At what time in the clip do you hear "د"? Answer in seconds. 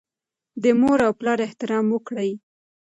0.63-0.65